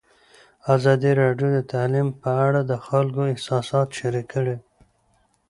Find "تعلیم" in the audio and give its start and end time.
1.73-2.07